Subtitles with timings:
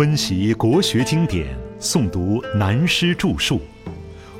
[0.00, 1.46] 温习国学经典，
[1.78, 3.60] 诵读南师著述，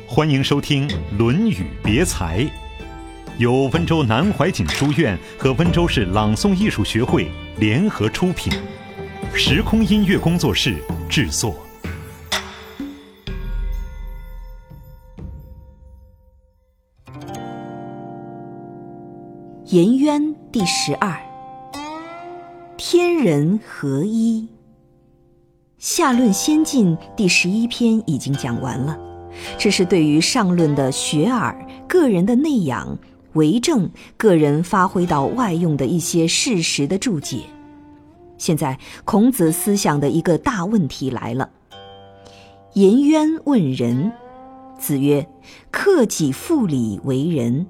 [0.09, 2.39] 欢迎收听《论语别裁》，
[3.37, 8.51] 由温州南怀瑾书院和温州市朗诵艺术学会联合出品，
[9.34, 10.77] 时空音乐工作室
[11.11, 11.55] 制作。
[19.66, 21.20] 颜渊第十二，
[22.79, 24.48] 天人合一。
[25.80, 28.98] 下论先进第十一篇已经讲完了，
[29.57, 32.98] 这是对于上论的学耳、个人的内养、
[33.33, 37.45] 为政、个人发挥到外用的一些事实的注解。
[38.37, 41.48] 现在孔子思想的一个大问题来了。
[42.74, 44.12] 颜渊问仁，
[44.79, 45.27] 子曰
[45.73, 47.66] ：“克己复礼为仁。”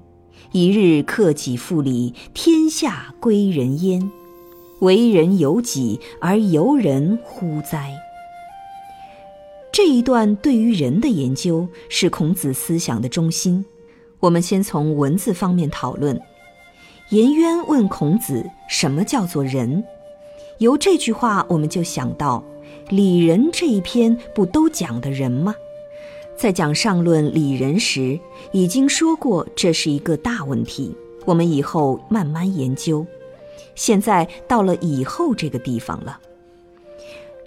[0.51, 4.11] 一日克己复礼，天下归仁焉。
[4.81, 7.93] 为人由己而由人乎哉？
[9.71, 13.65] 这一段对于人的研究是孔子思想的中心。
[14.19, 16.19] 我们先从文字方面讨论。
[17.09, 19.83] 颜渊问孔子：“什么叫做仁？”
[20.59, 22.43] 由这句话，我们就想到
[22.95, 25.55] 《礼仁》这一篇不都讲的人吗？
[26.37, 28.19] 在讲上论礼仁时，
[28.51, 30.93] 已经说过这是一个大问题，
[31.25, 33.05] 我们以后慢慢研究。
[33.75, 36.19] 现在到了以后这个地方了。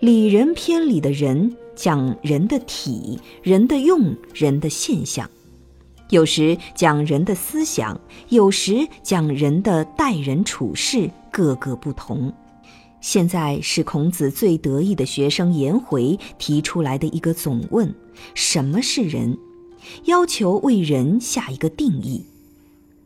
[0.01, 5.29] 礼仁篇里的人讲人的体、人的用、人的现象，
[6.11, 12.33] 有时讲人的思想，有时讲人的待人处事，各个不同。
[13.01, 17.95] 现在是孔子最得意的学生颜回提出来的一个总问：
[18.35, 19.37] 什么是人？
[20.05, 22.25] 要求为人下一个定义。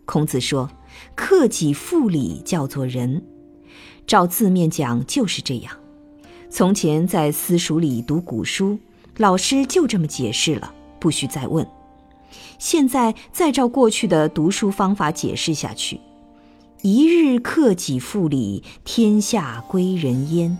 [0.05, 0.71] 孔子说
[1.17, 3.23] ：“克己复礼叫做仁。”
[4.07, 5.78] 照字面讲就是这样。
[6.51, 8.79] 从前在私塾里读古书，
[9.19, 11.67] 老师就这么解释了，不许再问。
[12.59, 16.01] 现在再照过去的读书方法解释下去。
[16.83, 20.57] 一日克己复礼，天下归仁焉。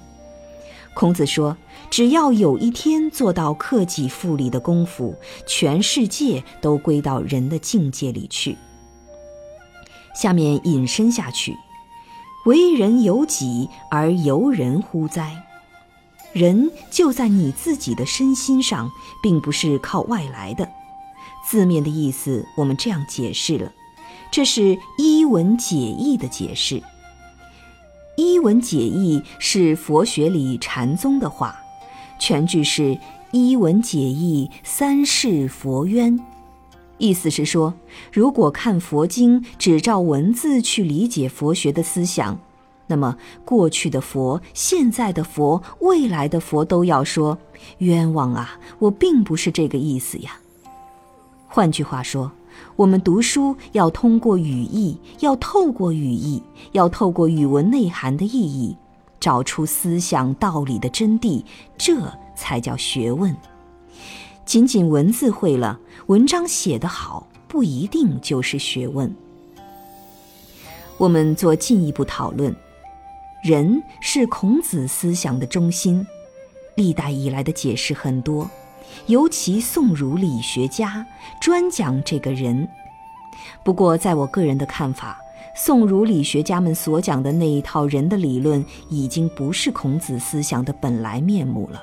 [0.95, 1.57] 孔子说，
[1.91, 5.15] 只要有一天做到克己复礼的功夫，
[5.47, 8.57] 全世界都归到人的境界里去。
[10.15, 11.57] 下面引申下去，
[12.47, 15.45] 为人由己而由人乎哉？
[16.39, 20.71] 人就在你自己的身心上，并不是靠外来的。
[21.45, 23.73] 字面的意思，我们这样解释了。
[24.31, 26.81] 这是一文解义的解释。
[28.17, 31.57] 一文解义是佛学里禅宗的话，
[32.21, 32.99] 全句是
[33.33, 36.21] 一文解义，三世佛渊。
[36.99, 37.75] 意思是说，
[38.13, 42.39] 如果看佛经只照文字去理解佛学的思想，
[42.89, 47.39] 那么过去的佛、现在的佛、未来的佛都要说
[47.79, 48.59] 冤枉啊！
[48.81, 50.41] 我并不是这个意思呀。
[51.47, 52.33] 换句话说。
[52.75, 58.77] 我们读书要通过语义，要透过语义，要透过语文内涵的意义，
[59.21, 61.43] 找出思想道理的真谛，
[61.77, 61.97] 这
[62.37, 63.35] 才叫学问。
[64.45, 69.13] 仅仅文字会了，文章写得好，不一定就是学问。
[70.97, 72.55] 我们做进一步讨论，
[73.43, 76.05] 人是孔子思想的中心，
[76.75, 78.51] 历代以来的解释很多。
[79.07, 81.07] 尤其宋儒理学家
[81.41, 82.69] 专讲这个人。
[83.63, 85.17] 不过，在我个人的看法，
[85.55, 91.81] 宋儒理学家们所讲的那一套人的理论，已经不是孔子思想的本来面目了。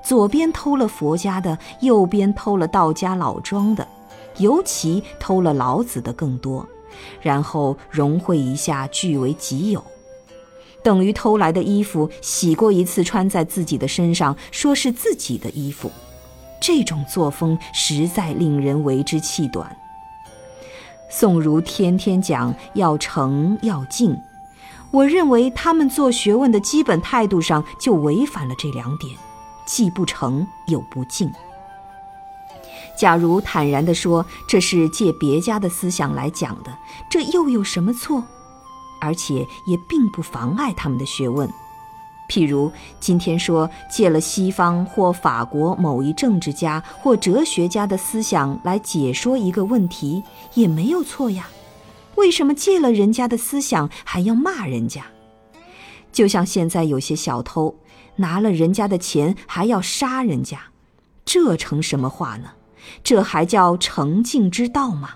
[0.00, 3.86] 左边偷了佛家的，右边偷了道家老庄的，
[4.36, 6.64] 尤其偷了老子的更多，
[7.20, 9.84] 然后融汇一下，据为己有，
[10.88, 15.90] 等于偷来的衣服洗过一次，穿在自己的身上，说是自己的衣服。
[16.58, 19.76] 这种作风实在令人为之气短。
[21.10, 24.18] 宋儒天天讲要诚要敬，
[24.90, 29.14] 我认为他们做学问的基本态度上就违反了这两点，
[29.66, 31.30] 既不诚又不敬。
[32.96, 36.72] 假如坦然地说这是借别家的思想来讲的，
[37.10, 38.24] 这又有什么错？
[39.00, 41.48] 而且也并不妨碍他们的学问。
[42.28, 50.22] 譬如今天说借了西方或法国某一政治家或哲学家的思想来解说一个问题，
[50.52, 51.48] 也没有错呀。
[52.16, 55.04] 为什么借了人家的思想还要骂人家？
[56.12, 57.76] 就像现在有些小偷
[58.16, 60.58] 拿了人家的钱还要杀人家，
[61.24, 62.50] 这成什么话呢？
[63.02, 65.10] 这还叫诚敬之道吗？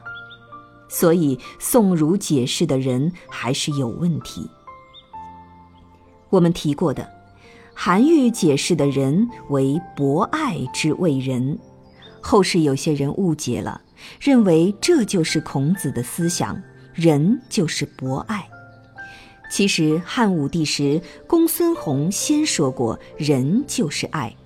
[0.93, 4.47] 所以宋儒解释的人还是有问题。
[6.29, 7.09] 我们提过的，
[7.73, 11.59] 韩愈解释的仁为博爱之谓仁，
[12.21, 13.81] 后世有些人误解了，
[14.21, 16.63] 认为这就是孔子的思想，
[16.93, 18.47] 仁就是博爱。
[19.51, 24.37] 其实汉武帝时，公孙弘先说过，仁就是爱，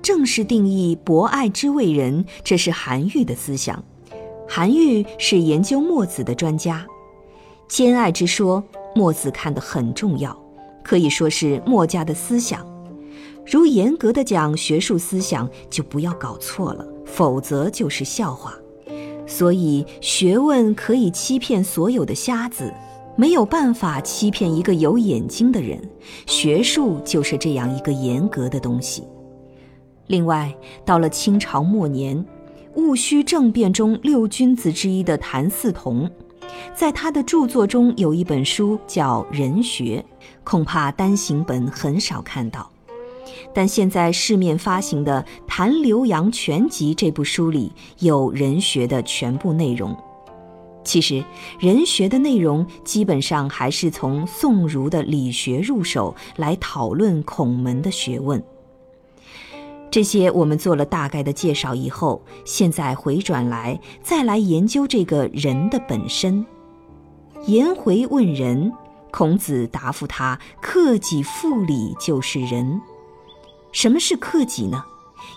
[0.00, 3.84] 正式定义博爱之谓仁，这是韩愈的思想。
[4.52, 6.84] 韩愈是研究墨子的专家，
[7.68, 8.60] 兼爱之说，
[8.96, 10.36] 墨子看得很重要，
[10.82, 12.66] 可以说是墨家的思想。
[13.46, 18.52] 如严格的讲学术思想，就不要搞错了，否则就是笑话。
[19.24, 22.74] 所以学问可以欺骗所有的瞎子，
[23.14, 25.80] 没有办法欺骗一个有眼睛的人。
[26.26, 29.04] 学术就是这样一个严格的东西。
[30.08, 30.52] 另外，
[30.84, 32.26] 到了清朝末年。
[32.80, 36.10] 戊戌政变中六君子之一的谭嗣同，
[36.74, 40.04] 在他的著作中有一本书叫《人学》，
[40.42, 42.70] 恐怕单行本很少看到。
[43.54, 49.94] 但现在市面发行的《谭刘杨全集》这部书里有《人学》的全部内容。
[50.82, 51.14] 其实，
[51.58, 58.42] 《人学》的内容基本上还是从宋儒的理学入手来讨论孔门的学问。
[59.90, 66.46] 这些我们做了大概的介绍以后，现在回转来再来研究这个人的本身。
[67.46, 68.72] 颜回问仁，
[69.10, 72.80] 孔子答复他：“克己复礼就是仁。”
[73.72, 74.84] 什么是克己呢？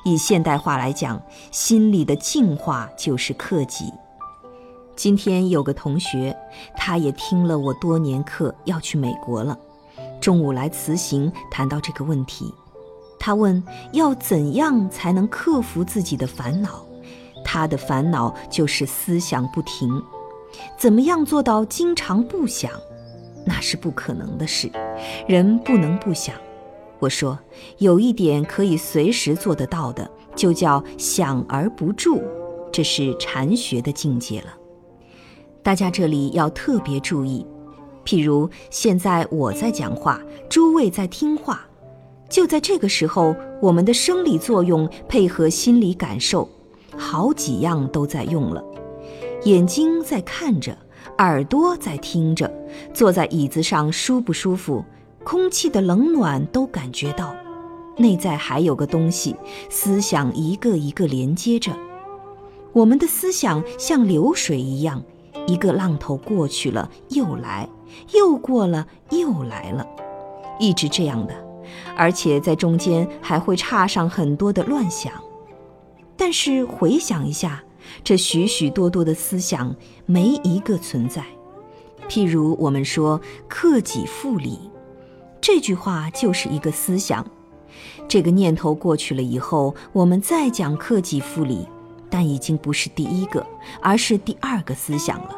[0.06, 3.92] 以现代化来讲，心理的净化就是克己。
[4.96, 6.36] 今天有个同学，
[6.78, 9.58] 他也听了我多年课，要去美国了，
[10.22, 12.54] 中午来辞行，谈到这个问题。
[13.26, 16.86] 他问：“要怎样才能克服自己的烦恼？
[17.42, 19.90] 他的烦恼就是思想不停。
[20.78, 22.70] 怎么样做到经常不想？
[23.46, 24.70] 那是不可能的事。
[25.26, 26.36] 人不能不想。
[27.00, 27.40] 我说，
[27.78, 32.22] 有一点可以随时做得到的，就叫想而不住，
[32.74, 34.54] 这是禅学的境界了。
[35.62, 37.48] 大家这里要特别注意，
[38.04, 41.66] 譬如现在我在讲话，诸位在听话。”
[42.34, 46.50] 就在这个时候，我们的生理作用配合心理感受，
[46.98, 48.64] 好几样都在用了。
[49.44, 50.76] 眼睛在看着，
[51.20, 52.52] 耳朵在听着，
[52.92, 54.84] 坐在椅子上舒不舒服，
[55.24, 57.36] 空气的冷暖都感觉到。
[57.98, 59.36] 内在还有个东西，
[59.70, 61.72] 思想一个一个连接着。
[62.72, 65.04] 我们的思想像流水一样，
[65.46, 67.70] 一个浪头过去了又来，
[68.12, 69.86] 又过了又来了，
[70.60, 71.53] 一直这样的。
[71.96, 75.14] 而且在中间还会插上很多的乱想，
[76.16, 77.64] 但是回想一下，
[78.04, 79.76] 这许许多多的思想
[80.06, 81.24] 没一个存在。
[82.10, 84.60] 譬如我们说“克己复礼”，
[85.40, 87.26] 这句话就是一个思想。
[88.08, 91.68] 这个念头过去了以后，我们再讲“克己复礼”，
[92.10, 93.46] 但已经不是第一个，
[93.82, 95.36] 而是第二个思想了。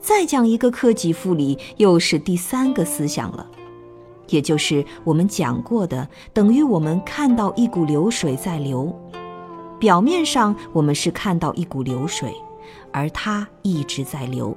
[0.00, 3.46] 再讲一个“克己复礼”，又是第三个思想了。
[4.30, 8.92] 也就是我们讲过的，等于我们看到一股流水在流，
[9.78, 12.34] 表面上我们是看到一股流水，
[12.92, 14.56] 而它一直在流，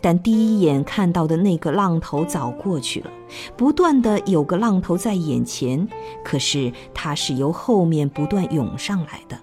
[0.00, 3.10] 但第一眼看到的那个浪头早过去了，
[3.56, 5.88] 不断的有个浪头在眼前，
[6.24, 9.38] 可是它是由后面不断涌上来的。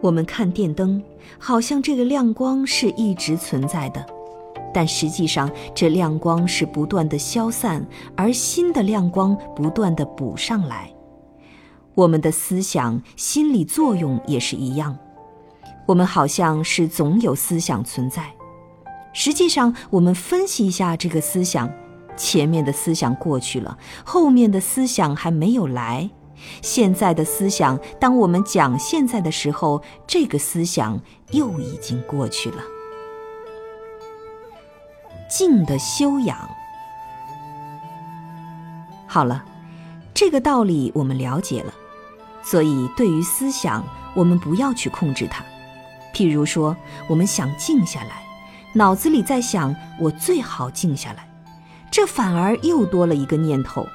[0.00, 1.02] 我们看电灯，
[1.38, 4.04] 好像这个亮光是一直存在的。
[4.72, 7.86] 但实际上，这亮光是不断的消散，
[8.16, 10.92] 而新的亮光不断的补上来。
[11.94, 14.96] 我们的思想、心理作用也是一样，
[15.86, 18.32] 我们好像是总有思想存在。
[19.12, 21.68] 实际上，我们分析一下这个思想，
[22.16, 26.08] 前面的思想过去了，后面的思想还没有来。
[26.62, 30.98] 现在的思想，当我们讲现在的时候，这个思想
[31.32, 32.62] 又已经过去了。
[35.30, 36.36] 静的修养。
[39.06, 39.42] 好了，
[40.12, 41.72] 这个道理我们了解了，
[42.42, 43.82] 所以对于思想，
[44.14, 45.44] 我们不要去控制它。
[46.12, 46.76] 譬如说，
[47.08, 48.22] 我们想静下来，
[48.74, 51.28] 脑子里在想我最好静下来，
[51.90, 53.86] 这反而又多了一个念头，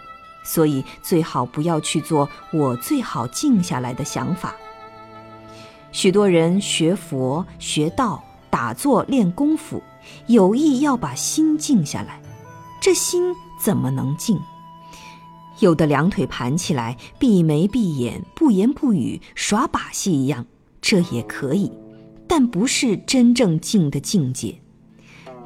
[0.46, 4.56] 所以最好不要去做我最好静下来的想法。
[5.92, 9.82] 许多人学佛、学道、打坐、练功夫。
[10.28, 12.22] 有意要把心静下来，
[12.82, 14.40] 这心怎么能静？
[15.60, 20.46] 有的两腿盘起来，闭眉闭眼，不言不语，耍把戏一样，
[20.82, 21.72] 这也可以，
[22.28, 24.60] 但不是真正静的境界。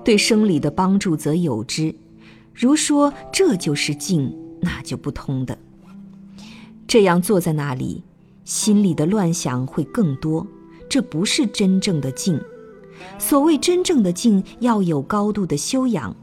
[0.03, 1.93] 对生理的帮助则有之，
[2.53, 5.57] 如说这就是静，那就不通的。
[6.87, 8.03] 这样坐在那里，
[8.45, 10.47] 心里的乱想会更多。
[10.89, 12.41] 这不是真正的静。
[13.17, 16.15] 所谓真正的静，要有高度的修养。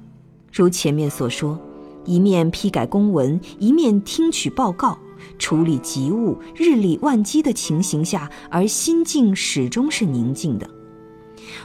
[0.53, 1.59] 如前面所说，
[2.05, 4.99] 一面批改公文，一面听取报告，
[5.39, 10.69] 处理急务，日理万机的情形下，而心境始终是宁静的。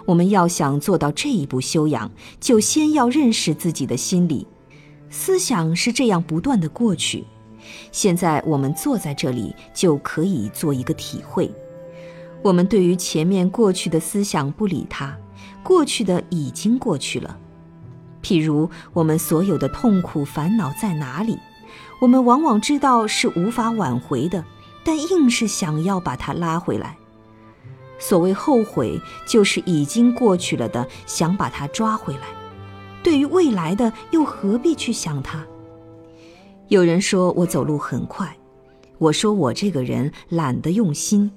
[0.05, 4.45] 我们要想做到这一步修养，就先要认识自己的心理。
[5.09, 7.23] 思想是这样不断的过去。
[7.91, 11.51] 现在我们坐在这里，就可以做一个体会。
[12.43, 15.15] 我们对于前面过去的思想不理它，
[15.63, 17.37] 过去的已经过去了。
[18.23, 21.37] 譬如我们所有的痛苦烦恼在哪里，
[21.99, 24.43] 我们往往知道是无法挽回的，
[24.83, 26.97] 但硬是想要把它拉回来。
[27.99, 32.21] 所谓后悔，就是已经过去了的，想把它抓回来。
[33.03, 35.45] 对于未来的，又何必去想它？
[36.67, 38.35] 有人说我走路很快，
[38.97, 41.31] 我说我这个人懒得用心。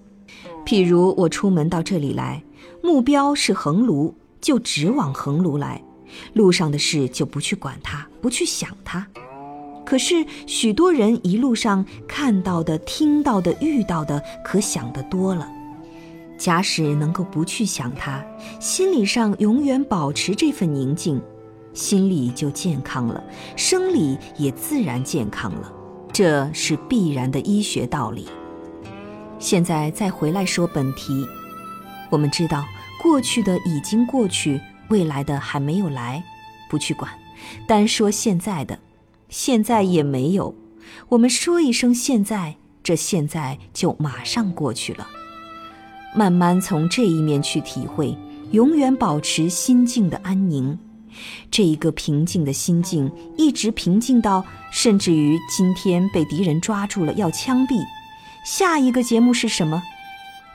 [0.64, 2.42] 譬如我出门到这里来，
[2.82, 5.82] 目标是横庐，就直往横庐来，
[6.32, 9.06] 路上的事就不去管它，不去想它。
[9.84, 15.46] 可是许多人一路上看到的、听到的、遇到的，可想得多了。
[16.38, 18.24] 假使能够不去想它，
[18.58, 21.20] 心理上永远保持这份宁静，
[21.74, 23.22] 心理就健康了，
[23.56, 25.72] 生理也自然健康了。
[26.12, 28.26] 这是必然的医学道理。
[29.44, 31.28] 现在再回来说本题，
[32.08, 32.64] 我们知道
[33.02, 34.58] 过去的已经过去，
[34.88, 36.24] 未来的还没有来，
[36.70, 37.12] 不去管。
[37.68, 38.78] 单说现在的，
[39.28, 40.54] 现在也没有。
[41.10, 45.06] 我们说一声现在，这现在就马上过去了。
[46.16, 48.16] 慢慢从这一面去体会，
[48.52, 50.78] 永远保持心境的安宁。
[51.50, 57.74] 这一个平静的心境，一直平静到甚至于今天被敌人抓住了要枪毙。
[58.44, 59.82] 下一个节目是什么？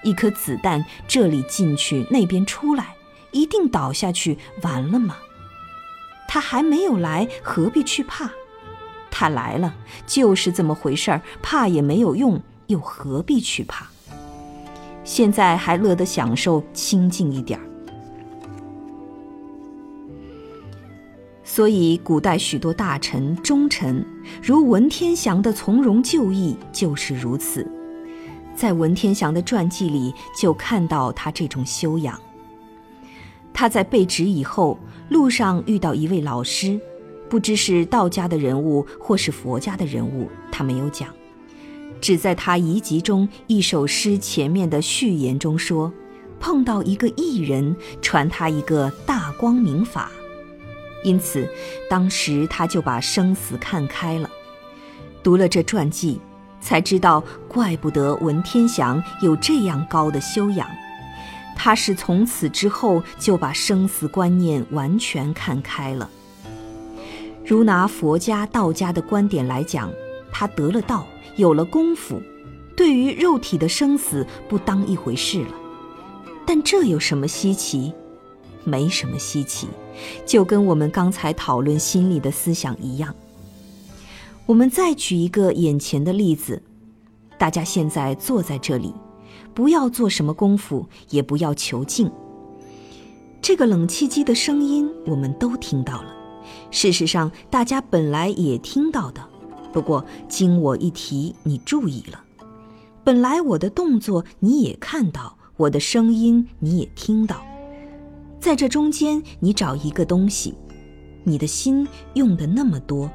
[0.04, 2.94] 一颗子弹这里进去，那边出来，
[3.32, 5.18] 一定倒下去，完了吗？
[6.28, 8.30] 他还没有来，何必去怕？
[9.10, 9.74] 他来了，
[10.06, 13.88] 就是这么回事儿，怕也没有用，又何必去怕？
[15.04, 17.66] 现在还乐得享受清静一点儿。
[21.44, 24.06] 所以，古代许多大臣、忠臣，
[24.42, 27.68] 如文天祥的从容就义，就是如此。
[28.60, 32.20] 在文天祥的传记里，就看到他这种修养。
[33.54, 36.78] 他在被职以后，路上遇到一位老师，
[37.30, 41.08] 不知是道家的人物或是佛家的人物，他没有讲，
[42.02, 45.90] 只在他遗集中一首诗前面的序言中说，
[46.38, 50.12] 碰到一个艺人，传他一个大光明法，
[51.06, 51.48] 因此
[51.90, 54.30] 当时他就把生死看开了。
[55.24, 56.20] 读了这传记。
[56.62, 60.68] 才知道，怪不得文天祥有这样高的修养。
[61.56, 66.10] 他是从此之后就把生死观念完全看开了。
[67.46, 69.92] 如拿佛家、道家的观点来讲，
[70.32, 72.22] 他得了道，有了功夫，
[72.78, 75.54] 对于肉体的生死不当一回事了。
[76.46, 77.94] 但这有什么稀奇？
[78.64, 79.68] 没什么稀奇，
[80.26, 83.14] 就跟我们刚才讨论心理的思想一样。
[84.50, 86.60] 我们再举一个眼前的例子，
[87.38, 88.92] 大家现在坐在这里，
[89.54, 92.12] 不要做什么功夫，也不要求静。
[93.44, 96.12] 这个冷气机的声音我们都听到了，
[96.72, 99.24] 事实上大家本来也听到的，
[99.72, 102.20] 不过经我一提，你注意了。
[103.04, 107.46] 本来我的动作你也看到，我的声音你也听到，
[108.40, 110.56] 在这中间你找一个东西，
[111.24, 113.08] 你的心用的那么多。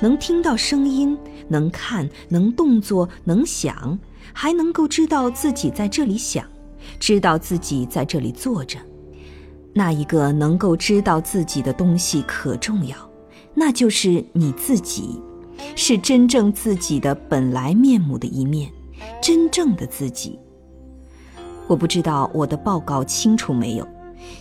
[0.00, 1.16] 能听到声音，
[1.48, 3.98] 能看，能动作，能想，
[4.32, 6.44] 还能够知道自己在这里想，
[6.98, 8.78] 知道自己在这里坐着。
[9.72, 12.96] 那一个能够知道自己的东西可重要，
[13.54, 15.20] 那就是你自己，
[15.76, 18.72] 是真正自己的本来面目的一面，
[19.22, 20.38] 真正的自己。
[21.68, 23.86] 我不知道我的报告清楚没有，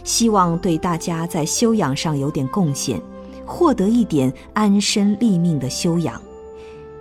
[0.04, 3.00] 希望对大家在修养上有点贡献。
[3.50, 6.22] 获得一点安身立命的修养，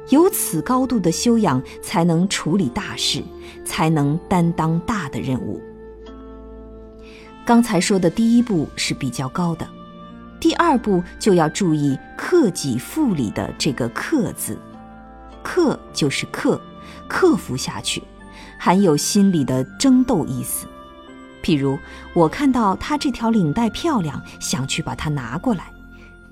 [0.08, 3.22] 有此高度的修养，才能处理大事，
[3.66, 5.60] 才能担当大的任务。
[7.44, 9.68] 刚才说的第一步是比较高的，
[10.40, 14.58] 第二步就要注意克己复礼的这个“克”字，
[15.42, 16.58] 克就是克，
[17.06, 18.02] 克服下去，
[18.58, 20.66] 含有心理的争斗意思。
[21.42, 21.78] 譬如
[22.14, 25.64] 我看到他这条领带漂亮，想去把它拿过来。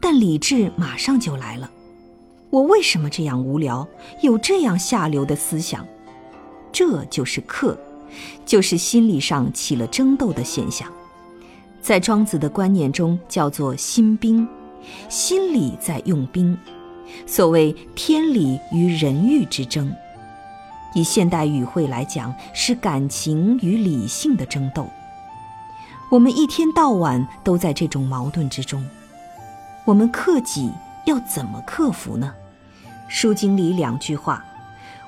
[0.00, 1.70] 但理智马上就来了，
[2.50, 3.86] 我为什么这样无聊，
[4.22, 5.86] 有这样下流的思想？
[6.72, 7.78] 这就是克，
[8.44, 10.90] 就是心理上起了争斗的现象。
[11.80, 14.46] 在庄子的观念中，叫做心兵，
[15.08, 16.56] 心理在用兵。
[17.24, 19.92] 所谓天理与人欲之争，
[20.94, 24.86] 以现代语汇来讲，是感情与理性的争斗。
[26.10, 28.84] 我们一天到晚都在这种矛盾之中。
[29.86, 30.68] 我们克己
[31.06, 32.34] 要怎么克服呢？
[33.08, 34.44] 《书经》里两句话：“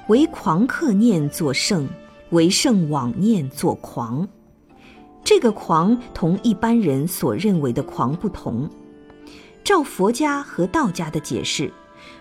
[0.07, 1.89] 为狂克念作圣，
[2.31, 4.27] 为圣妄念作狂。”
[5.25, 8.71] 这个狂同一般人所认为的狂不同。
[9.65, 11.73] 照佛家和道家的解释。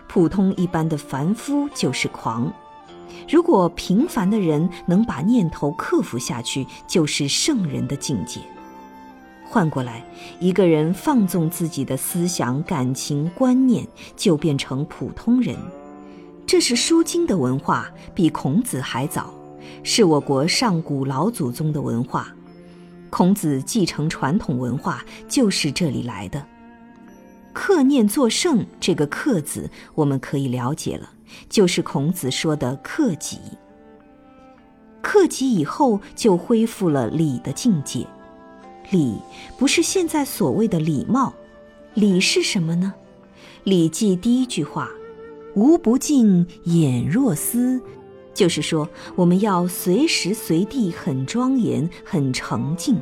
[0.08, 2.52] 普通一般的凡夫就是狂，
[3.30, 8.40] 如果平凡的人能把念头克服下去，就是圣人的境界。
[9.50, 10.04] 换过来，
[10.40, 15.56] 一个人放纵自己的思想、感情、观念，就变成普通人。
[16.46, 19.34] 这是《书经》的文化，比孔子还早，
[19.84, 22.28] 是我国上古老祖宗的文化。
[23.10, 26.46] 孔子继承传统文化，就是这里来的。
[27.54, 31.10] 克念作圣，这个“克”字我们可以了解了，
[31.50, 33.40] 就是孔子说的克己。
[35.02, 38.06] 克己以后，就恢复了礼的境界。
[38.90, 39.16] 礼
[39.58, 41.34] 不是现在所谓的礼貌，
[41.94, 42.94] 礼是什么呢？
[43.64, 44.90] 《礼记》第一句话
[45.56, 47.82] ：“无不敬，俨若斯”，
[48.34, 52.98] 就是说我们要随时随地很庄严、很诚敬。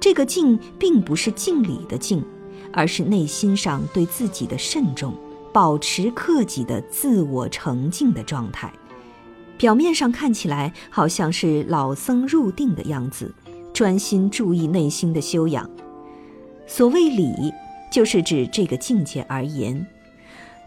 [0.00, 2.24] 这个敬，并不是敬礼的敬。
[2.74, 5.14] 而是内心上对自己的慎重，
[5.52, 8.72] 保持克己的自我澄净的状态。
[9.58, 13.30] 表面上看起来好像是老僧入定的样子，
[13.82, 15.68] 专心注意内心的修养。
[16.68, 17.52] 所谓礼，
[17.90, 19.84] 就是指这个境界而言。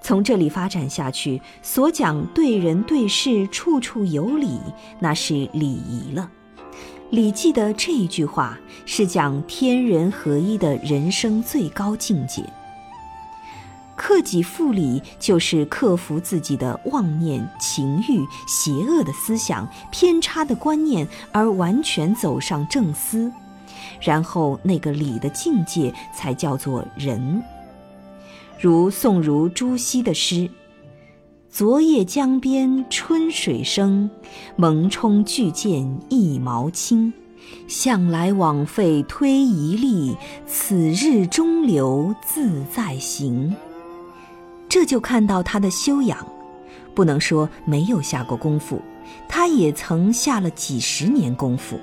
[0.01, 4.59] 从这里发展下去，所讲对人对事处处有礼，
[4.99, 6.29] 那是礼仪了。
[7.09, 12.43] 《礼记》的这一句话是讲天人合一的人生最高境界。
[13.95, 23.31] 克己复礼，就是克服自己的妄念、情欲、邪恶的思想、偏差的观念，而完全走上正思，
[24.01, 27.41] 然后那个礼的境界才叫做仁。
[28.59, 30.49] 如宋儒朱熹的诗。
[31.49, 34.09] 昨夜江边春水生，
[34.57, 37.13] 蒙冲巨舰一毛轻。
[37.67, 43.55] 向来枉费推移力，此日中流自在行。
[44.75, 46.17] 这就看到他的修养，
[46.93, 48.81] 不能说没有下过功夫，
[49.25, 51.79] 他也曾下了几十年功夫。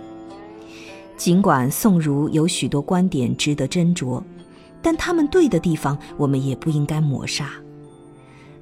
[1.16, 4.22] 尽管宋儒有许多观点值得斟酌，
[4.82, 7.48] 但他们对的地方，我们也不应该抹杀。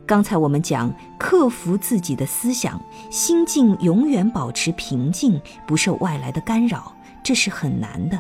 [0.07, 8.17] 刚才我们讲克服自己的思想，心境永远保持平静，不受外来的干扰，这是很难的。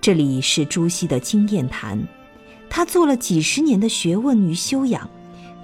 [0.00, 2.02] 这里是朱熹的经验谈，
[2.74, 5.06] 他做了几十年的学问与修养，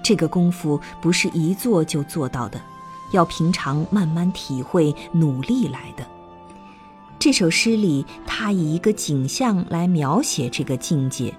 [0.03, 2.61] 这个功夫不是一做就做到的，
[3.11, 6.05] 要平常慢慢体会、努力来的。
[7.17, 11.33] 这首诗里，他以一个景象来描写这个境界。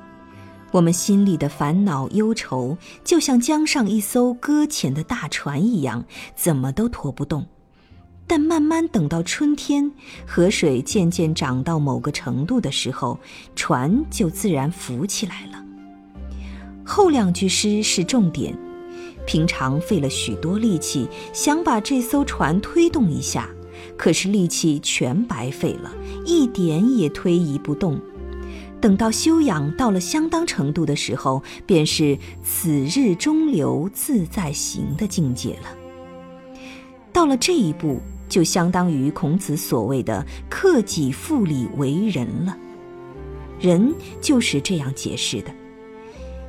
[0.72, 6.04] 我们心里的烦恼忧愁，就像江上一艘搁浅的大船一样，
[6.34, 7.46] 怎么都拖不动。
[8.30, 9.90] 但慢慢等到春天，
[10.24, 13.18] 河水渐渐涨到某个程度的时候，
[13.56, 15.64] 船就自然浮起来了。
[16.84, 18.56] 后两句诗是重点，
[19.26, 23.48] 平常费了许多力气想把这艘船推动一下，
[23.96, 25.92] 可是力气全白费了，
[26.24, 28.00] 一点也推移不动。
[28.80, 35.76] 等到修养到了相当程度的时候，便是此日中流自在行的境界了。
[37.12, 42.56] 到了这一步，就相当于孔子所谓的“克己复礼为仁”了。
[43.60, 45.52] 仁就是这样解释的。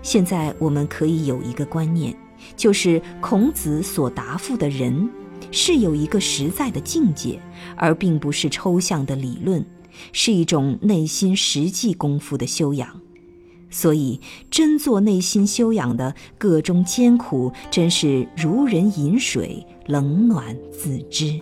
[0.01, 2.15] 现在我们可以有一个观念，
[2.55, 5.09] 就是孔子所答复的仁，
[5.51, 7.37] 是有一个实在的境界，
[7.75, 9.65] 而并不是抽象的理论。
[10.13, 13.01] 是一种内心实际功夫的修养，
[13.69, 21.37] 所以真做内心修养的，个中艰苦，真是如人饮水，冷暖自知。